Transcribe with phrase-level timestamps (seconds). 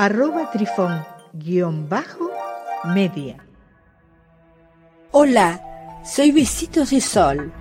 [0.00, 3.36] arroba trifón-media.
[5.10, 7.52] Hola, soy Besitos de Sol.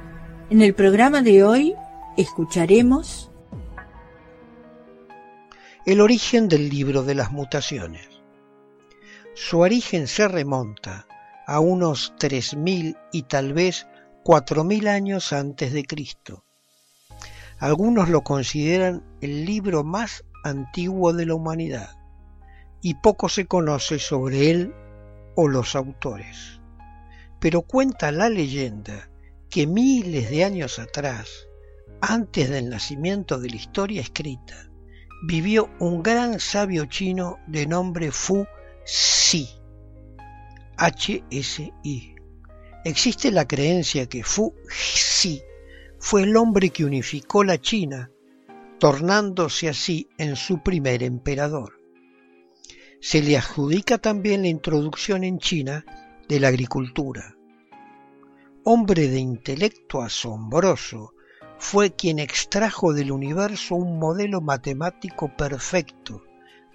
[0.49, 1.75] En el programa de hoy
[2.15, 3.29] escucharemos
[5.85, 8.07] el origen del libro de las mutaciones.
[9.35, 11.07] Su origen se remonta
[11.45, 13.85] a unos 3.000 y tal vez
[14.23, 16.45] 4.000 años antes de Cristo.
[17.57, 21.98] Algunos lo consideran el libro más antiguo de la humanidad
[22.81, 24.73] y poco se conoce sobre él
[25.35, 26.61] o los autores.
[27.39, 29.09] Pero cuenta la leyenda
[29.49, 31.47] que miles de años atrás,
[32.01, 34.69] antes del nacimiento de la historia escrita,
[35.23, 38.45] vivió un gran sabio chino de nombre Fu
[38.85, 39.49] Xi.
[40.77, 42.15] H-S-I.
[42.85, 45.41] Existe la creencia que Fu Xi
[45.99, 48.09] fue el hombre que unificó la China,
[48.79, 51.78] tornándose así en su primer emperador.
[53.01, 55.85] Se le adjudica también la introducción en China
[56.27, 57.35] de la agricultura.
[58.63, 61.13] Hombre de intelecto asombroso,
[61.57, 66.23] fue quien extrajo del universo un modelo matemático perfecto,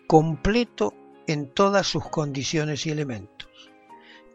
[0.06, 0.94] completo
[1.26, 3.50] en todas sus condiciones y elementos.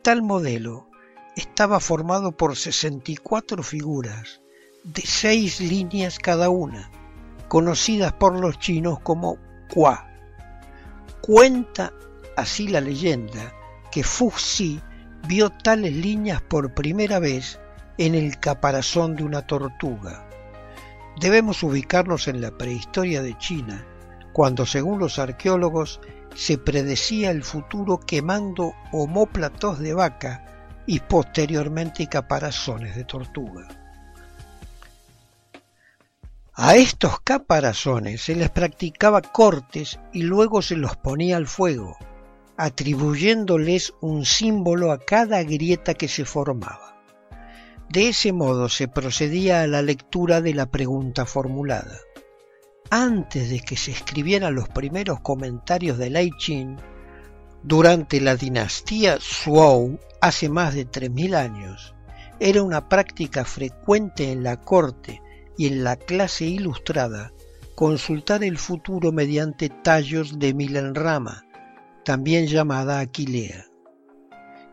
[0.01, 0.87] Tal modelo
[1.35, 4.41] estaba formado por 64 figuras,
[4.83, 6.91] de seis líneas cada una,
[7.47, 9.37] conocidas por los chinos como
[9.73, 10.08] Qua.
[11.21, 11.93] Cuenta
[12.35, 13.53] así la leyenda
[13.91, 14.81] que Fuxi
[15.27, 17.59] vio tales líneas por primera vez
[17.97, 20.29] en el caparazón de una tortuga
[21.19, 23.85] Debemos ubicarnos en la prehistoria de China,
[24.31, 25.99] cuando según los arqueólogos
[26.33, 30.45] se predecía el futuro quemando homóplatos de vaca
[30.85, 33.67] y posteriormente caparazones de tortuga.
[36.61, 41.95] A estos caparazones se les practicaba cortes y luego se los ponía al fuego,
[42.57, 47.01] atribuyéndoles un símbolo a cada grieta que se formaba.
[47.87, 51.97] De ese modo se procedía a la lectura de la pregunta formulada.
[52.89, 56.75] Antes de que se escribieran los primeros comentarios de Lai Chin,
[57.63, 61.95] durante la dinastía Zhou, hace más de 3.000 años,
[62.37, 65.21] era una práctica frecuente en la corte
[65.59, 67.33] y en la clase ilustrada
[67.75, 71.43] consultar el futuro mediante tallos de milenrama,
[72.05, 73.65] también llamada aquilea.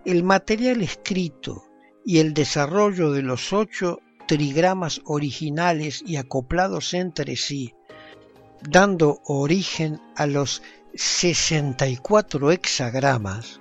[0.05, 1.65] El material escrito
[2.05, 3.99] y el desarrollo de los ocho
[4.29, 7.75] trigramas originales y acoplados entre sí,
[8.63, 10.63] dando origen a los
[10.95, 13.61] 64 hexagramas,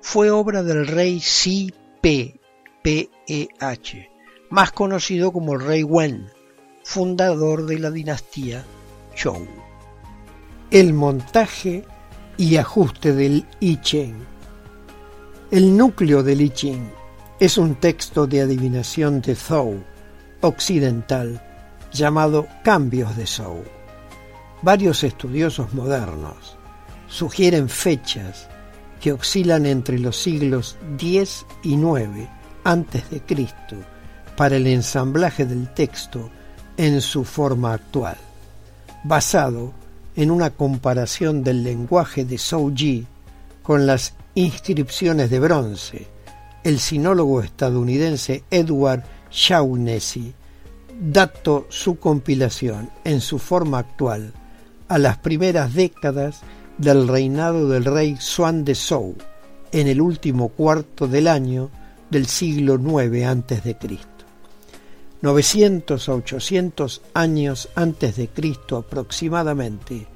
[0.00, 2.38] fue obra del rey Si P,
[2.84, 4.08] P -E -H,
[4.48, 6.30] más conocido como el rey Wen,
[6.84, 8.64] fundador de la dinastía
[9.16, 9.46] Zhou.
[10.70, 11.84] El montaje
[12.36, 14.16] y ajuste del I Ching.
[15.50, 16.90] El núcleo del I Ching
[17.38, 19.82] es un texto de adivinación de Zhou
[20.40, 21.42] occidental
[21.92, 23.62] llamado Cambios de Zhou.
[24.62, 26.56] Varios estudiosos modernos
[27.08, 28.48] sugieren fechas
[29.00, 32.28] que oscilan entre los siglos X y IX
[32.64, 33.76] antes de Cristo
[34.36, 36.30] para el ensamblaje del texto
[36.76, 38.16] en su forma actual,
[39.04, 39.72] basado
[40.16, 43.06] en una comparación del lenguaje de Zhou-Ji
[43.62, 46.12] con las inscripciones de bronce
[46.64, 50.32] el sinólogo estadounidense Edward Shaughnessy
[51.00, 54.32] dató su compilación en su forma actual
[54.88, 56.40] a las primeras décadas
[56.78, 59.16] del reinado del rey Xuan de Zhou
[59.72, 61.70] en el último cuarto del año
[62.10, 64.11] del siglo IX a.C.
[65.22, 70.06] 900 a 800 años antes de Cristo aproximadamente,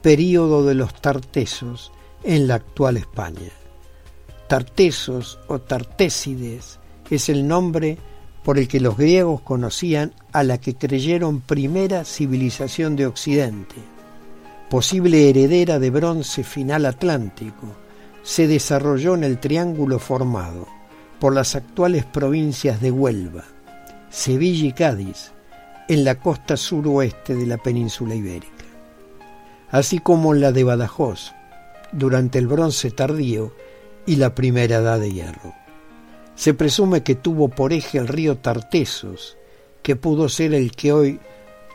[0.00, 1.92] período de los tartesos
[2.22, 3.50] en la actual España.
[4.48, 6.78] Tartesos o Tartésides
[7.10, 7.98] es el nombre
[8.42, 13.76] por el que los griegos conocían a la que creyeron primera civilización de Occidente,
[14.70, 17.66] posible heredera de bronce final atlántico,
[18.22, 20.66] se desarrolló en el triángulo formado
[21.20, 23.44] por las actuales provincias de Huelva,
[24.12, 25.32] Sevilla y Cádiz,
[25.88, 28.66] en la costa suroeste de la península ibérica,
[29.70, 31.32] así como la de Badajoz,
[31.92, 33.54] durante el bronce tardío
[34.04, 35.54] y la primera edad de hierro.
[36.34, 39.38] Se presume que tuvo por eje el río Tartesos,
[39.82, 41.18] que pudo ser el que hoy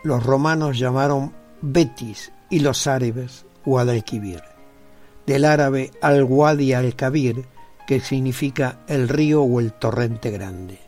[0.03, 1.33] los romanos llamaron
[1.63, 4.43] Betis y los árabes Guadalquivir.
[5.25, 7.47] Del árabe al-Wadi al-Kabir,
[7.87, 10.86] que significa el río o el torrente grande.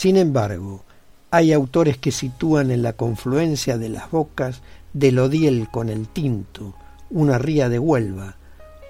[0.00, 0.82] Sin embargo,
[1.30, 4.62] hay autores que sitúan en la confluencia de las bocas
[4.94, 6.74] del Odiel con el Tinto,
[7.10, 8.38] una ría de Huelva,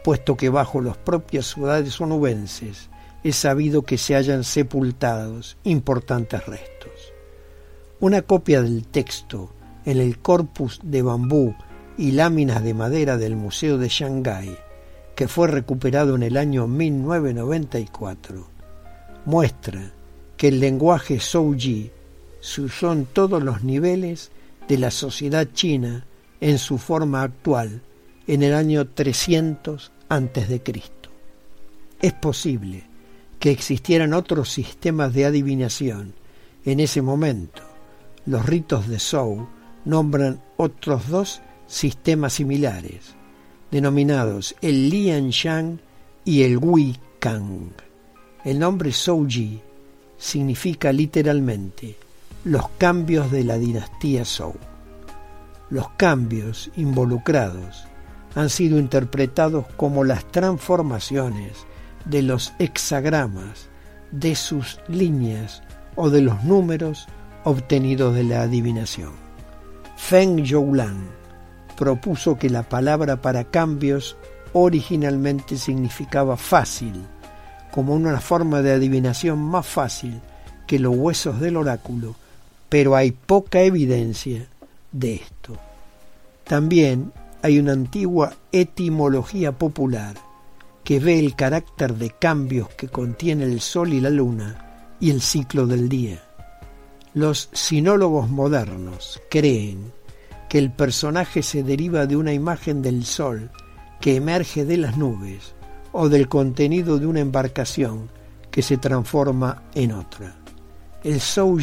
[0.04, 2.90] puesto que bajo las propias ciudades onubenses
[3.24, 7.12] es sabido que se hayan sepultados importantes restos.
[7.98, 9.50] Una copia del texto
[9.84, 11.56] en el corpus de bambú
[11.98, 14.56] y láminas de madera del Museo de Shanghái,
[15.16, 18.46] que fue recuperado en el año 1994,
[19.24, 19.90] muestra
[20.40, 21.90] que el lenguaje Zhouji
[22.40, 24.30] se usó en todos los niveles
[24.68, 26.06] de la sociedad china
[26.40, 27.82] en su forma actual
[28.26, 31.10] en el año 300 antes de Cristo.
[32.00, 32.84] Es posible
[33.38, 36.14] que existieran otros sistemas de adivinación
[36.64, 37.60] en ese momento.
[38.24, 39.46] Los ritos de Zhou
[39.84, 43.14] nombran otros dos sistemas similares,
[43.70, 45.80] denominados el Lian Shang
[46.24, 47.72] y el Wei Kang.
[48.42, 49.64] El nombre Zhouji
[50.20, 51.96] significa literalmente
[52.44, 54.54] los cambios de la dinastía Zhou.
[55.70, 57.86] Los cambios involucrados
[58.34, 61.66] han sido interpretados como las transformaciones
[62.04, 63.68] de los hexagramas,
[64.12, 65.62] de sus líneas
[65.96, 67.08] o de los números
[67.44, 69.12] obtenidos de la adivinación.
[69.96, 71.08] Feng Youlan
[71.76, 74.16] propuso que la palabra para cambios
[74.52, 77.06] originalmente significaba fácil,
[77.70, 80.20] como una forma de adivinación más fácil
[80.66, 82.14] que los huesos del oráculo,
[82.68, 84.46] pero hay poca evidencia
[84.92, 85.56] de esto.
[86.44, 87.12] También
[87.42, 90.16] hay una antigua etimología popular
[90.84, 95.22] que ve el carácter de cambios que contiene el sol y la luna y el
[95.22, 96.22] ciclo del día.
[97.14, 99.92] Los sinólogos modernos creen
[100.48, 103.50] que el personaje se deriva de una imagen del sol
[104.00, 105.54] que emerge de las nubes
[105.92, 108.08] o del contenido de una embarcación
[108.50, 110.36] que se transforma en otra.
[111.02, 111.58] El Zhou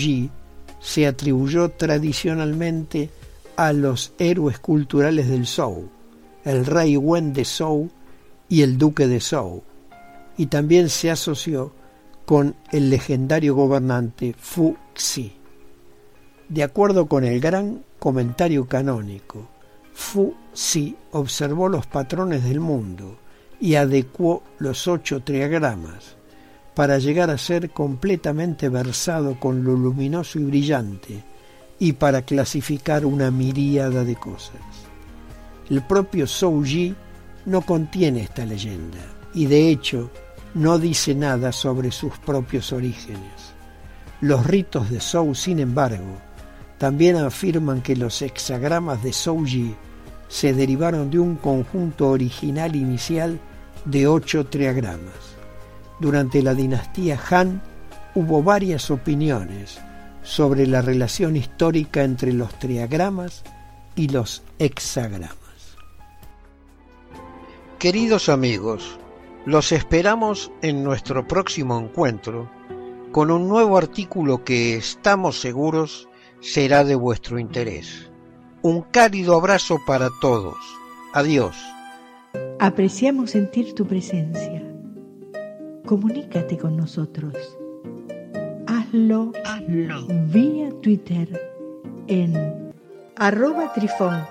[0.79, 3.09] se atribuyó tradicionalmente
[3.55, 5.89] a los héroes culturales del Zhou,
[6.43, 7.89] el rey Wen de Zhou
[8.49, 9.63] y el duque de Zhou,
[10.37, 11.73] y también se asoció
[12.25, 15.33] con el legendario gobernante Fu Xi.
[16.49, 19.47] De acuerdo con el gran comentario canónico,
[19.93, 23.17] Fu Xi observó los patrones del mundo
[23.59, 26.15] y adecuó los ocho triagramas
[26.75, 31.23] para llegar a ser completamente versado con lo luminoso y brillante
[31.79, 34.61] y para clasificar una miríada de cosas.
[35.69, 36.95] El propio Zhou Yi
[37.45, 38.99] no contiene esta leyenda
[39.33, 40.11] y de hecho
[40.53, 43.53] no dice nada sobre sus propios orígenes.
[44.21, 46.17] Los ritos de Zhou, sin embargo,
[46.77, 49.75] también afirman que los hexagramas de Zhou-Yi
[50.27, 53.39] se derivaron de un conjunto original inicial
[53.85, 55.37] de ocho triagramas.
[55.99, 57.61] Durante la dinastía Han
[58.15, 59.79] hubo varias opiniones
[60.23, 63.43] sobre la relación histórica entre los triagramas
[63.95, 65.37] y los hexagramas.
[67.79, 68.99] Queridos amigos,
[69.45, 72.49] los esperamos en nuestro próximo encuentro
[73.11, 76.09] con un nuevo artículo que estamos seguros
[76.41, 78.06] será de vuestro interés.
[78.67, 80.57] Un cálido abrazo para todos.
[81.13, 81.55] Adiós.
[82.59, 84.61] Apreciamos sentir tu presencia.
[85.85, 87.33] Comunícate con nosotros.
[88.67, 90.05] Hazlo, Hazlo.
[90.33, 91.29] vía Twitter
[92.07, 92.73] en
[93.15, 94.27] arroba trifón-media.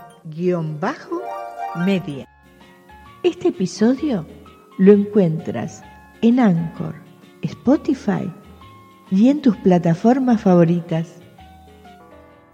[3.22, 4.26] Este episodio
[4.76, 5.82] lo encuentras
[6.20, 6.96] en Anchor,
[7.40, 8.30] Spotify
[9.10, 11.22] y en tus plataformas favoritas.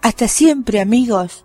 [0.01, 1.45] Hasta siempre amigos.